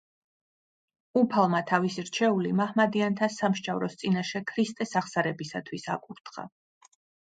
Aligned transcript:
უფალმა 1.19 1.59
თავისი 1.71 2.05
რჩეული 2.07 2.53
მაჰმადიანთა 2.61 3.29
სამსჯავროს 3.35 3.99
წინაშე 4.03 4.43
ქრისტეს 4.53 4.97
აღსარებისათვის 5.03 5.87
აკურთხა. 5.99 6.49